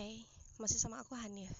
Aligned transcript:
Oke, 0.00 0.24
masih 0.56 0.80
sama 0.80 1.04
aku 1.04 1.12
Hanif. 1.12 1.52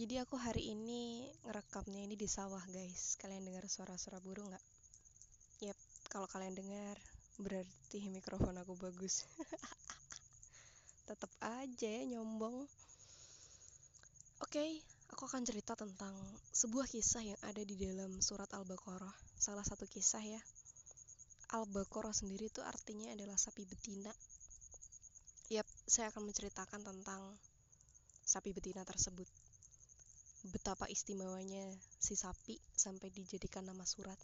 Jadi 0.00 0.16
aku 0.16 0.32
hari 0.40 0.72
ini 0.72 1.28
ngerekamnya 1.44 2.08
ini 2.08 2.16
di 2.16 2.24
sawah 2.24 2.64
guys. 2.72 3.20
Kalian 3.20 3.44
dengar 3.44 3.68
suara-suara 3.68 4.16
burung 4.16 4.48
nggak? 4.48 4.64
Yep, 5.60 5.78
kalau 6.08 6.24
kalian 6.32 6.56
dengar 6.56 6.96
berarti 7.36 8.08
mikrofon 8.08 8.56
aku 8.56 8.80
bagus. 8.80 9.28
Tetap 11.12 11.28
aja 11.44 11.84
ya 11.84 12.16
nyombong. 12.16 12.64
Oke, 14.40 14.80
aku 15.12 15.28
akan 15.28 15.44
cerita 15.44 15.76
tentang 15.76 16.16
sebuah 16.48 16.88
kisah 16.88 17.28
yang 17.28 17.40
ada 17.44 17.60
di 17.60 17.76
dalam 17.76 18.24
surat 18.24 18.48
Al-Baqarah. 18.56 19.12
Salah 19.36 19.68
satu 19.68 19.84
kisah 19.84 20.24
ya. 20.24 20.40
Al-Baqarah 21.52 22.16
sendiri 22.16 22.48
itu 22.48 22.64
artinya 22.64 23.12
adalah 23.12 23.36
sapi 23.36 23.68
betina 23.68 24.08
Yap, 24.08 24.33
saya 25.84 26.08
akan 26.08 26.32
menceritakan 26.32 26.80
tentang 26.80 27.20
sapi 28.24 28.56
betina 28.56 28.88
tersebut. 28.88 29.28
Betapa 30.48 30.88
istimewanya 30.88 31.68
si 32.00 32.16
sapi 32.16 32.56
sampai 32.72 33.12
dijadikan 33.12 33.68
nama 33.68 33.84
surat. 33.84 34.16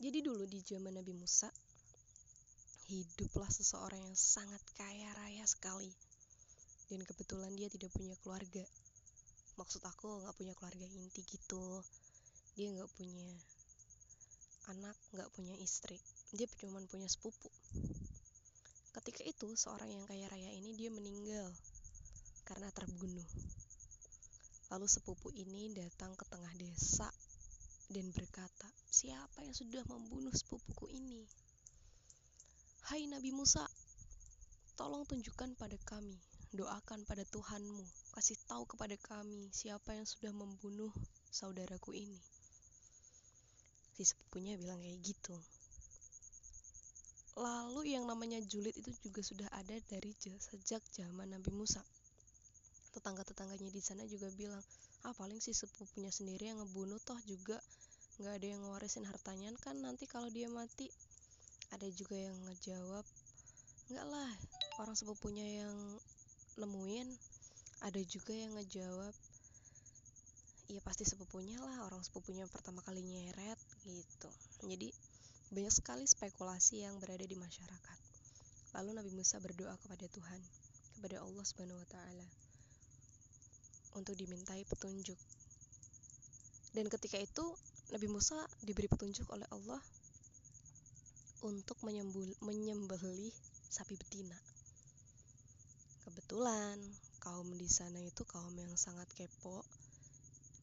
Jadi 0.00 0.24
dulu 0.24 0.44
di 0.48 0.60
zaman 0.64 0.96
Nabi 0.96 1.12
Musa, 1.16 1.48
hiduplah 2.88 3.48
seseorang 3.48 4.00
yang 4.04 4.16
sangat 4.16 4.60
kaya 4.76 5.08
raya 5.20 5.44
sekali. 5.44 5.92
Dan 6.88 7.04
kebetulan 7.04 7.52
dia 7.52 7.68
tidak 7.68 7.92
punya 7.92 8.16
keluarga. 8.24 8.64
Maksud 9.56 9.84
aku 9.84 10.24
nggak 10.24 10.36
punya 10.36 10.52
keluarga 10.56 10.84
inti 10.96 11.24
gitu. 11.28 11.80
Dia 12.56 12.72
nggak 12.72 12.88
punya 12.96 13.28
anak, 14.72 14.96
nggak 15.12 15.28
punya 15.36 15.56
istri. 15.60 16.00
Dia 16.32 16.48
cuma 16.56 16.80
punya 16.88 17.08
sepupu. 17.08 17.48
Ketika 18.96 19.20
itu, 19.28 19.52
seorang 19.52 19.92
yang 19.92 20.08
kaya 20.08 20.24
raya 20.32 20.48
ini 20.56 20.72
dia 20.72 20.88
meninggal 20.88 21.52
karena 22.48 22.72
terbunuh. 22.72 23.28
Lalu 24.72 24.88
sepupu 24.88 25.28
ini 25.36 25.68
datang 25.76 26.16
ke 26.16 26.24
tengah 26.24 26.48
desa 26.56 27.04
dan 27.92 28.08
berkata, 28.16 28.72
"Siapa 28.88 29.44
yang 29.44 29.52
sudah 29.52 29.84
membunuh 29.84 30.32
sepupuku 30.32 30.96
ini?" 30.96 31.28
"Hai 32.88 33.04
Nabi 33.04 33.36
Musa, 33.36 33.68
tolong 34.80 35.04
tunjukkan 35.04 35.60
pada 35.60 35.76
kami, 35.84 36.16
doakan 36.56 37.04
pada 37.04 37.28
Tuhanmu, 37.28 37.84
kasih 38.16 38.40
tahu 38.48 38.64
kepada 38.64 38.96
kami 38.96 39.52
siapa 39.52 39.92
yang 39.92 40.08
sudah 40.08 40.32
membunuh 40.32 40.90
saudaraku 41.28 41.92
ini." 41.92 42.18
Si 43.92 44.08
sepupunya 44.08 44.56
bilang 44.56 44.80
kayak 44.80 45.04
gitu. 45.04 45.36
Lalu 47.36 47.92
yang 47.92 48.08
namanya 48.08 48.40
julid 48.48 48.72
itu 48.80 48.88
juga 49.04 49.20
sudah 49.20 49.48
ada 49.52 49.76
dari 49.92 50.16
sejak 50.16 50.80
zaman 50.88 51.36
Nabi 51.36 51.52
Musa. 51.52 51.84
Tetangga-tetangganya 52.96 53.68
di 53.68 53.82
sana 53.84 54.08
juga 54.08 54.32
bilang, 54.32 54.64
ah 55.04 55.12
paling 55.12 55.36
si 55.44 55.52
sepupunya 55.52 56.08
sendiri 56.08 56.48
yang 56.48 56.64
ngebunuh 56.64 56.96
toh 57.04 57.20
juga 57.28 57.60
nggak 58.16 58.34
ada 58.40 58.46
yang 58.48 58.64
ngewarisin 58.64 59.04
hartanya 59.04 59.52
kan 59.60 59.76
nanti 59.84 60.08
kalau 60.08 60.32
dia 60.32 60.48
mati. 60.48 60.88
Ada 61.76 61.92
juga 61.92 62.16
yang 62.16 62.40
ngejawab, 62.48 63.04
nggak 63.92 64.06
lah 64.08 64.32
orang 64.80 64.96
sepupunya 64.96 65.60
yang 65.60 65.76
nemuin. 66.56 67.08
Ada 67.84 68.00
juga 68.08 68.32
yang 68.32 68.56
ngejawab, 68.56 69.12
iya 70.72 70.80
pasti 70.80 71.04
sepupunya 71.04 71.60
lah 71.60 71.84
orang 71.84 72.00
sepupunya 72.00 72.48
pertama 72.48 72.80
kali 72.80 73.04
nyeret 73.04 73.60
gitu. 73.84 74.30
Jadi 74.64 74.88
banyak 75.54 75.70
sekali 75.70 76.02
spekulasi 76.06 76.82
yang 76.82 76.98
berada 76.98 77.22
di 77.22 77.38
masyarakat. 77.38 77.98
Lalu 78.74 78.98
Nabi 78.98 79.10
Musa 79.14 79.38
berdoa 79.38 79.78
kepada 79.78 80.10
Tuhan, 80.10 80.40
kepada 80.98 81.22
Allah 81.22 81.44
Subhanahu 81.46 81.78
wa 81.78 81.88
taala 81.88 82.26
untuk 83.94 84.18
dimintai 84.18 84.66
petunjuk. 84.66 85.16
Dan 86.76 86.90
ketika 86.92 87.16
itu 87.16 87.56
Nabi 87.94 88.10
Musa 88.10 88.36
diberi 88.66 88.90
petunjuk 88.90 89.30
oleh 89.30 89.46
Allah 89.54 89.80
untuk 91.46 91.78
menyembelih 92.42 93.32
sapi 93.70 93.94
betina. 93.94 94.36
Kebetulan 96.02 96.76
kaum 97.22 97.46
di 97.54 97.70
sana 97.70 98.02
itu 98.02 98.26
kaum 98.26 98.52
yang 98.58 98.74
sangat 98.74 99.06
kepo 99.14 99.62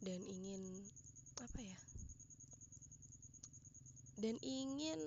dan 0.03 0.19
ingin 0.27 0.83
apa 1.39 1.59
ya 1.63 1.77
dan 4.23 4.39
ingin 4.39 4.99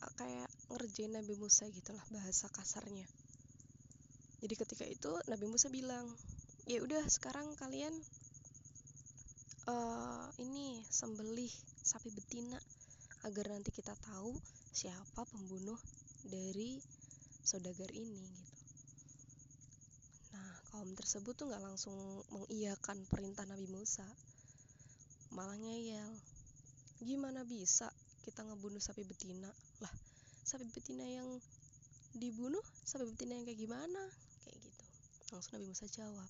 uh, 0.00 0.12
kayak 0.16 0.48
ngerjain 0.72 1.12
Nabi 1.12 1.36
Musa 1.36 1.68
gitulah 1.68 2.00
bahasa 2.08 2.48
kasarnya. 2.48 3.04
Jadi 4.40 4.54
ketika 4.56 4.88
itu 4.88 5.12
Nabi 5.28 5.44
Musa 5.52 5.68
bilang 5.68 6.08
ya 6.64 6.80
udah 6.80 7.04
sekarang 7.12 7.52
kalian 7.60 7.92
uh, 9.68 10.32
ini 10.40 10.80
sembelih 10.88 11.52
sapi 11.84 12.08
betina 12.08 12.56
agar 13.28 13.52
nanti 13.52 13.68
kita 13.68 13.92
tahu 14.00 14.32
siapa 14.72 15.28
pembunuh 15.28 15.76
dari 16.24 16.80
saudagar 17.44 17.92
ini 17.92 18.24
gitu. 18.32 18.56
Nah 20.32 20.52
kaum 20.72 20.96
tersebut 20.96 21.36
tuh 21.36 21.52
nggak 21.52 21.64
langsung 21.64 22.24
mengiyakan 22.32 23.04
perintah 23.12 23.44
Nabi 23.44 23.68
Musa 23.68 24.08
malah 25.36 25.60
ngeyel 25.60 26.16
gimana 27.04 27.44
bisa 27.44 27.92
kita 28.28 28.44
ngebunuh 28.44 28.76
sapi 28.76 29.08
betina. 29.08 29.48
Lah 29.80 29.92
sapi 30.44 30.68
betina 30.68 31.08
yang 31.08 31.24
dibunuh 32.12 32.60
sapi 32.84 33.08
betina 33.08 33.40
yang 33.40 33.48
kayak 33.48 33.56
gimana? 33.56 34.02
Kayak 34.44 34.68
gitu. 34.68 34.84
Langsung 35.32 35.56
Nabi 35.56 35.66
Musa 35.72 35.88
jawab 35.88 36.28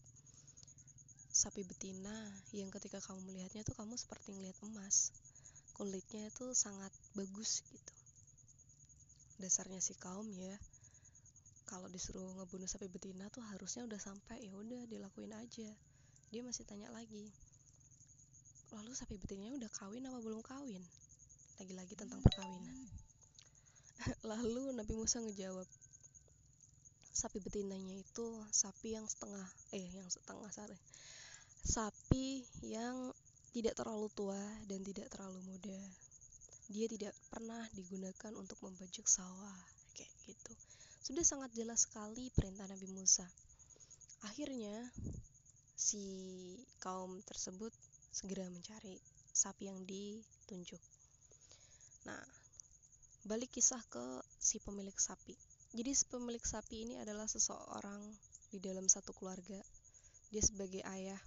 sapi 1.35 1.67
betina 1.67 2.15
yang 2.55 2.71
ketika 2.71 3.03
kamu 3.03 3.31
melihatnya 3.31 3.67
tuh 3.67 3.75
kamu 3.75 3.99
seperti 3.99 4.39
ngelihat 4.39 4.55
emas. 4.63 5.11
Kulitnya 5.75 6.31
itu 6.31 6.55
sangat 6.55 6.95
bagus 7.19 7.67
gitu. 7.67 7.95
Dasarnya 9.43 9.83
si 9.83 9.99
kaum 9.99 10.31
ya 10.39 10.55
kalau 11.67 11.91
disuruh 11.91 12.31
ngebunuh 12.39 12.71
sapi 12.71 12.87
betina 12.87 13.27
tuh 13.35 13.43
harusnya 13.43 13.87
udah 13.91 13.99
sampai 13.99 14.47
ya 14.47 14.55
udah 14.55 14.87
dilakuin 14.87 15.35
aja. 15.35 15.71
Dia 16.31 16.43
masih 16.47 16.63
tanya 16.63 16.91
lagi 16.95 17.31
lalu 18.69 18.93
sapi 18.93 19.17
betinanya 19.17 19.57
udah 19.57 19.71
kawin 19.81 20.05
apa 20.05 20.21
belum 20.21 20.45
kawin 20.45 20.85
lagi-lagi 21.59 21.99
tentang 21.99 22.23
perkawinan. 22.23 22.79
Lalu 24.31 24.79
Nabi 24.79 24.95
Musa 24.95 25.19
ngejawab 25.19 25.67
sapi 27.11 27.43
betinanya 27.43 27.99
itu 27.99 28.27
sapi 28.55 28.95
yang 28.95 29.03
setengah 29.11 29.43
eh 29.75 29.91
yang 29.91 30.07
setengah 30.07 30.47
sorry. 30.55 30.79
Sapi 31.67 32.47
yang 32.63 33.11
tidak 33.51 33.75
terlalu 33.75 34.07
tua 34.15 34.39
dan 34.71 34.87
tidak 34.87 35.11
terlalu 35.11 35.43
muda. 35.51 35.81
Dia 36.71 36.87
tidak 36.87 37.11
pernah 37.27 37.67
digunakan 37.75 38.33
untuk 38.39 38.63
membajak 38.63 39.11
sawah 39.11 39.59
kayak 39.99 40.15
gitu. 40.31 40.53
Sudah 41.03 41.27
sangat 41.27 41.51
jelas 41.59 41.91
sekali 41.91 42.31
perintah 42.31 42.71
Nabi 42.71 42.87
Musa. 42.95 43.27
Akhirnya 44.31 44.87
si 45.75 46.07
kaum 46.79 47.19
tersebut 47.27 47.75
segera 48.15 48.47
mencari 48.47 48.95
sapi 49.35 49.67
yang 49.71 49.83
ditunjuk 49.83 50.83
Nah, 52.07 52.23
balik 53.27 53.51
kisah 53.51 53.83
ke 53.91 54.23
si 54.39 54.63
pemilik 54.63 54.95
sapi. 54.95 55.35
Jadi 55.75 55.91
si 55.93 56.05
pemilik 56.07 56.41
sapi 56.41 56.87
ini 56.87 56.95
adalah 57.03 57.27
seseorang 57.27 58.01
di 58.55 58.63
dalam 58.63 58.87
satu 58.87 59.11
keluarga. 59.13 59.59
Dia 60.29 60.43
sebagai 60.45 60.85
ayah 60.85 61.21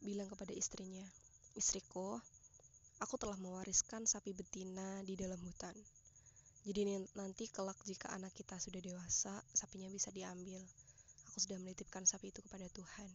bilang 0.00 0.26
kepada 0.32 0.56
istrinya, 0.56 1.04
"Istriku, 1.52 2.16
aku 3.04 3.14
telah 3.20 3.36
mewariskan 3.36 4.08
sapi 4.08 4.32
betina 4.32 5.04
di 5.04 5.14
dalam 5.14 5.38
hutan. 5.44 5.76
Jadi 6.64 7.08
nanti 7.16 7.48
kelak 7.48 7.76
jika 7.88 8.12
anak 8.12 8.32
kita 8.36 8.56
sudah 8.60 8.80
dewasa, 8.84 9.32
sapinya 9.52 9.88
bisa 9.88 10.12
diambil. 10.12 10.60
Aku 11.32 11.38
sudah 11.40 11.56
menitipkan 11.60 12.04
sapi 12.04 12.32
itu 12.32 12.40
kepada 12.44 12.68
Tuhan, 12.68 13.08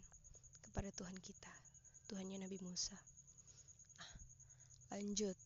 kepada 0.69 0.89
Tuhan 0.93 1.17
kita, 1.19 1.53
Tuhannya 2.09 2.41
Nabi 2.41 2.57
Musa." 2.61 3.14
Lanjut, 4.93 5.37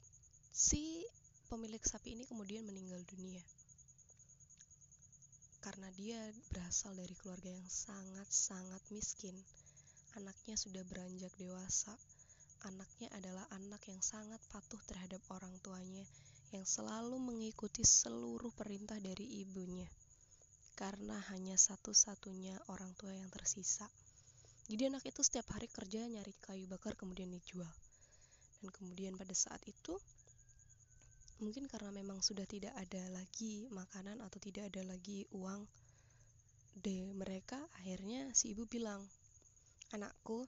si 0.52 1.06
pemilik 1.48 1.82
sapi 1.82 2.18
ini 2.18 2.24
kemudian 2.28 2.68
meninggal 2.68 3.02
dunia 3.08 3.42
karena 5.60 5.92
dia 5.92 6.20
berasal 6.56 6.96
dari 6.96 7.12
keluarga 7.20 7.52
yang 7.52 7.68
sangat-sangat 7.68 8.80
miskin. 8.96 9.36
Anaknya 10.16 10.56
sudah 10.56 10.84
beranjak 10.88 11.36
dewasa. 11.36 11.94
Anaknya 12.68 13.12
adalah 13.16 13.46
anak 13.56 13.84
yang 13.88 14.00
sangat 14.00 14.40
patuh 14.52 14.80
terhadap 14.88 15.20
orang 15.32 15.52
tuanya, 15.64 16.04
yang 16.52 16.68
selalu 16.68 17.16
mengikuti 17.20 17.88
seluruh 17.88 18.52
perintah 18.52 19.00
dari 19.00 19.46
ibunya, 19.46 19.88
karena 20.76 21.16
hanya 21.32 21.56
satu-satunya 21.56 22.60
orang 22.68 22.92
tua 23.00 23.16
yang 23.16 23.32
tersisa. 23.32 23.88
Jadi, 24.68 24.92
anak 24.92 25.08
itu 25.08 25.24
setiap 25.24 25.48
hari 25.56 25.72
kerja 25.72 26.04
nyari 26.04 26.36
kayu 26.44 26.68
bakar, 26.68 27.00
kemudian 27.00 27.32
dijual 27.32 27.72
dan 28.60 28.70
kemudian 28.76 29.16
pada 29.16 29.32
saat 29.32 29.64
itu 29.68 29.96
mungkin 31.40 31.72
karena 31.72 31.96
memang 31.96 32.20
sudah 32.20 32.44
tidak 32.44 32.76
ada 32.76 33.08
lagi 33.16 33.72
makanan 33.72 34.20
atau 34.20 34.40
tidak 34.44 34.68
ada 34.72 34.84
lagi 34.84 35.24
uang 35.32 35.64
de 36.80 37.12
mereka 37.16 37.60
akhirnya 37.80 38.28
si 38.36 38.52
ibu 38.52 38.68
bilang 38.68 39.04
anakku 39.96 40.46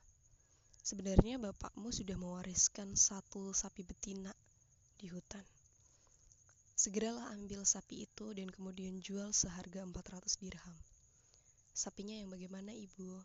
sebenarnya 0.82 1.40
bapakmu 1.40 1.94
sudah 1.94 2.18
mewariskan 2.18 2.98
satu 2.98 3.54
sapi 3.54 3.86
betina 3.86 4.34
di 4.98 5.10
hutan. 5.10 5.46
Segeralah 6.74 7.30
ambil 7.38 7.62
sapi 7.62 8.10
itu 8.10 8.34
dan 8.34 8.50
kemudian 8.50 8.98
jual 9.02 9.30
seharga 9.30 9.86
400 9.86 10.42
dirham. 10.42 10.78
Sapinya 11.74 12.18
yang 12.18 12.34
bagaimana 12.34 12.74
ibu? 12.74 13.22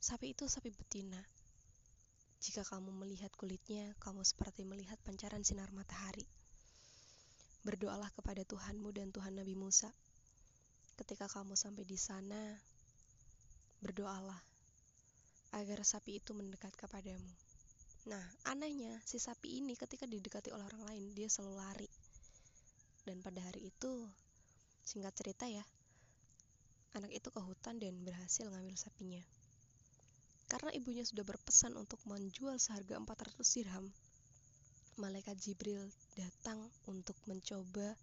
Sapi 0.00 0.32
itu 0.32 0.48
sapi 0.48 0.72
betina 0.72 1.20
jika 2.42 2.66
kamu 2.66 2.90
melihat 2.90 3.30
kulitnya 3.38 3.94
kamu 4.02 4.26
seperti 4.26 4.66
melihat 4.66 4.98
pancaran 5.06 5.46
sinar 5.46 5.70
matahari 5.70 6.26
berdoalah 7.62 8.10
kepada 8.18 8.42
Tuhanmu 8.42 8.90
dan 8.90 9.14
Tuhan 9.14 9.38
Nabi 9.38 9.54
Musa 9.54 9.94
Ketika 10.92 11.24
kamu 11.24 11.56
sampai 11.56 11.88
di 11.88 11.96
sana, 11.96 12.60
berdoalah 13.80 14.36
agar 15.56 15.80
sapi 15.88 16.20
itu 16.20 16.36
mendekat 16.36 16.76
kepadamu. 16.76 17.32
Nah, 18.12 18.22
anehnya, 18.46 19.00
si 19.08 19.16
sapi 19.16 19.58
ini 19.58 19.72
ketika 19.72 20.04
didekati 20.04 20.52
oleh 20.52 20.68
orang 20.68 20.84
lain, 20.84 21.04
dia 21.16 21.32
selalu 21.32 21.54
lari. 21.58 21.90
Dan 23.08 23.24
pada 23.24 23.40
hari 23.40 23.72
itu, 23.72 24.04
singkat 24.84 25.16
cerita 25.16 25.48
ya, 25.48 25.64
anak 26.92 27.10
itu 27.10 27.32
ke 27.32 27.40
hutan 27.40 27.80
dan 27.80 27.96
berhasil 28.04 28.46
ngambil 28.52 28.76
sapinya. 28.76 29.24
Karena 30.52 30.68
ibunya 30.76 31.00
sudah 31.00 31.24
berpesan 31.24 31.72
untuk 31.80 31.96
menjual 32.04 32.60
seharga 32.60 33.00
400 33.00 33.40
dirham, 33.56 33.88
malaikat 35.00 35.32
Jibril 35.40 35.80
datang 36.12 36.60
untuk 36.84 37.16
mencoba 37.24 37.96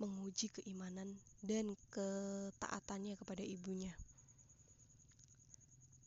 menguji 0.00 0.48
keimanan 0.56 1.12
dan 1.44 1.76
ketaatannya 1.92 3.20
kepada 3.20 3.44
ibunya. 3.44 3.92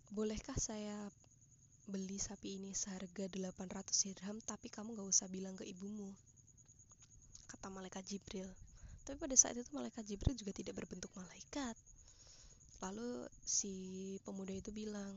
Bolehkah 0.10 0.58
saya 0.58 0.98
beli 1.86 2.18
sapi 2.18 2.58
ini 2.58 2.74
seharga 2.74 3.30
800 3.30 3.86
dirham 4.10 4.42
tapi 4.42 4.74
kamu 4.74 4.98
gak 4.98 5.06
usah 5.06 5.30
bilang 5.30 5.54
ke 5.54 5.70
ibumu? 5.70 6.10
Kata 7.46 7.70
malaikat 7.70 8.02
Jibril. 8.10 8.50
Tapi 9.06 9.22
pada 9.22 9.38
saat 9.38 9.54
itu 9.54 9.70
malaikat 9.70 10.02
Jibril 10.02 10.34
juga 10.34 10.50
tidak 10.50 10.82
berbentuk 10.82 11.14
malaikat. 11.14 11.78
Lalu 12.84 13.28
si 13.44 13.74
pemuda 14.26 14.52
itu 14.52 14.74
bilang, 14.76 15.16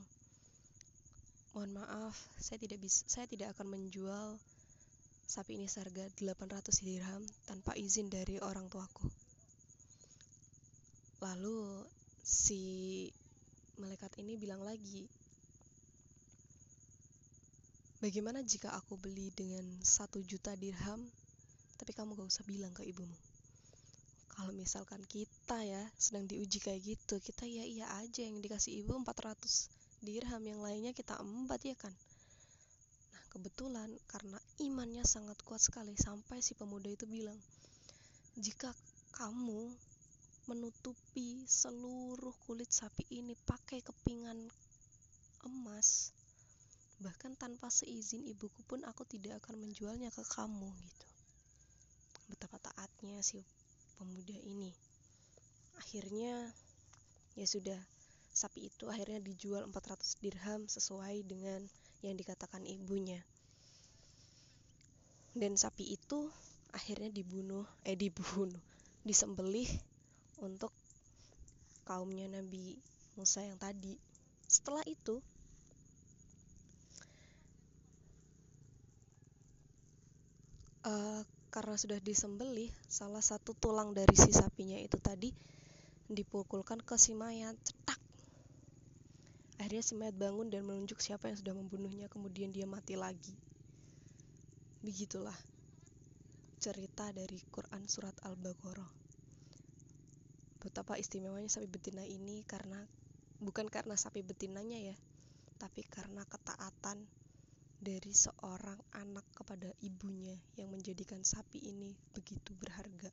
"Mohon 1.57 1.83
maaf, 1.83 2.15
saya 2.39 2.59
tidak 2.63 2.83
bisa 2.85 3.03
saya 3.09 3.27
tidak 3.27 3.57
akan 3.57 3.75
menjual 3.79 4.39
Sapi 5.29 5.61
ini 5.61 5.69
seharga 5.69 6.09
800 6.17 6.81
dirham 6.81 7.21
tanpa 7.45 7.77
izin 7.77 8.09
dari 8.09 8.41
orang 8.41 8.65
tuaku. 8.73 9.13
Lalu 11.21 11.85
si 12.25 12.65
malaikat 13.77 14.17
ini 14.25 14.41
bilang 14.41 14.65
lagi, 14.65 15.05
Bagaimana 17.99 18.47
jika 18.47 18.71
aku 18.79 18.95
beli 18.95 19.35
dengan 19.35 19.67
satu 19.83 20.23
juta 20.23 20.55
dirham, 20.55 21.03
tapi 21.83 21.91
kamu 21.91 22.15
gak 22.15 22.31
usah 22.31 22.47
bilang 22.47 22.71
ke 22.71 22.87
ibumu? 22.87 23.28
Kalau 24.39 24.55
misalkan 24.55 25.03
kita 25.03 25.67
ya 25.67 25.83
sedang 25.99 26.23
diuji 26.31 26.63
kayak 26.63 26.79
gitu, 26.87 27.19
kita 27.19 27.43
ya 27.43 27.67
iya 27.67 27.91
aja 27.99 28.23
yang 28.23 28.39
dikasih 28.39 28.87
ibu 28.87 28.95
400 29.03 29.67
dirham, 29.99 30.39
yang 30.47 30.63
lainnya 30.63 30.95
kita 30.95 31.19
empat 31.19 31.59
ya 31.67 31.75
kan? 31.75 31.91
Kebetulan 33.35 33.91
karena 34.07 34.39
imannya 34.63 35.03
sangat 35.03 35.43
kuat 35.43 35.59
sekali 35.59 35.99
sampai 35.99 36.39
si 36.39 36.55
pemuda 36.55 36.87
itu 36.87 37.03
bilang, 37.11 37.35
"Jika 38.39 38.71
kamu 39.11 39.75
menutupi 40.47 41.43
seluruh 41.43 42.39
kulit 42.47 42.71
sapi 42.71 43.11
ini 43.11 43.35
pakai 43.43 43.83
kepingan 43.83 44.39
emas, 45.51 46.15
bahkan 47.03 47.35
tanpa 47.35 47.75
seizin 47.75 48.23
ibuku 48.23 48.63
pun 48.71 48.87
aku 48.87 49.03
tidak 49.03 49.43
akan 49.43 49.67
menjualnya 49.67 50.15
ke 50.15 50.23
kamu." 50.23 50.71
gitu. 50.71 51.07
Betapa 52.31 52.63
taatnya 52.63 53.19
si 53.19 53.43
pemuda 53.99 54.39
ini. 54.47 54.71
Akhirnya 55.83 56.55
ya 57.35 57.47
sudah, 57.47 57.79
sapi 58.31 58.71
itu 58.71 58.87
akhirnya 58.87 59.19
dijual 59.19 59.67
400 59.67 60.23
dirham 60.23 60.71
sesuai 60.71 61.27
dengan 61.27 61.67
yang 62.07 62.15
dikatakan 62.15 62.63
ibunya. 62.63 63.19
Dan 65.35 65.59
sapi 65.59 65.99
itu 65.99 66.31
akhirnya 66.71 67.11
dibunuh, 67.11 67.67
eh 67.83 67.99
dibunuh, 67.99 68.63
disembelih 69.03 69.69
untuk 70.39 70.71
kaumnya 71.83 72.31
Nabi 72.31 72.79
Musa 73.19 73.43
yang 73.43 73.59
tadi. 73.59 73.99
Setelah 74.47 74.83
itu, 74.87 75.19
uh, 80.87 81.23
karena 81.49 81.77
sudah 81.77 81.99
disembelih, 82.01 82.69
salah 82.89 83.25
satu 83.25 83.57
tulang 83.57 83.97
dari 83.97 84.15
si 84.15 84.33
sapinya 84.33 84.77
itu 84.77 85.01
tadi 85.01 85.33
dipukulkan 86.09 86.81
ke 86.85 86.97
si 86.97 87.13
mayat, 87.13 87.57
cetak 87.65 88.01
Akhirnya 89.59 89.83
si 89.83 89.99
mayat 89.99 90.15
bangun 90.15 90.55
dan 90.55 90.63
menunjuk 90.63 91.03
siapa 91.03 91.27
yang 91.27 91.35
sudah 91.35 91.51
membunuhnya, 91.51 92.07
kemudian 92.07 92.55
dia 92.55 92.63
mati 92.63 92.95
lagi. 92.95 93.35
Begitulah 94.87 95.35
cerita 96.63 97.11
dari 97.11 97.43
Quran 97.51 97.91
Surat 97.91 98.15
Al-Baqarah. 98.23 98.87
Betapa 100.63 100.95
istimewanya 100.95 101.51
sapi 101.51 101.67
betina 101.67 102.07
ini 102.07 102.47
karena 102.47 102.87
bukan 103.43 103.67
karena 103.67 103.99
sapi 103.99 104.23
betinanya 104.23 104.79
ya, 104.79 104.97
tapi 105.59 105.83
karena 105.91 106.23
ketaatan 106.23 107.03
dari 107.79 108.11
seorang 108.11 108.79
anak 108.99 109.25
kepada 109.35 109.71
ibunya 109.87 110.35
yang 110.59 110.75
menjadikan 110.75 111.23
sapi 111.23 111.63
ini 111.63 111.95
begitu 112.11 112.55
berharga. 112.59 113.11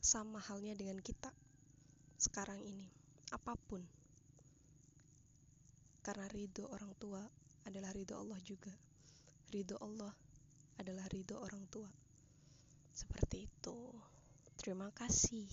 Sama 0.00 0.36
halnya 0.38 0.76
dengan 0.76 1.00
kita 1.00 1.32
sekarang 2.20 2.60
ini, 2.60 2.88
apa 3.32 3.56
pun 3.56 3.84
karena 6.04 6.28
ridho 6.28 6.68
orang 6.68 6.92
tua 7.00 7.24
adalah 7.64 7.88
ridho 7.96 8.20
Allah 8.20 8.36
juga. 8.44 8.72
Ridho 9.48 9.80
Allah 9.80 10.12
adalah 10.76 11.08
ridho 11.08 11.40
orang 11.40 11.64
tua. 11.72 11.88
Seperti 12.92 13.48
itu. 13.48 13.76
Terima 14.60 14.92
kasih. 14.92 15.48